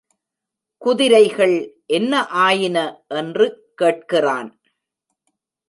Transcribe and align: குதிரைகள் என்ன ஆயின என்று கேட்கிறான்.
குதிரைகள் 0.77 1.55
என்ன 1.85 2.25
ஆயின 2.27 2.77
என்று 3.07 3.47
கேட்கிறான். 3.81 4.51